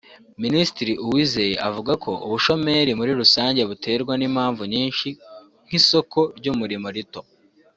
[0.43, 5.07] Minisitiri Uwizeye avuga ko ubushomeri muri rusange buterwa n’impamvu nyinshi
[5.65, 7.21] nk’isoko ry’umurimo rito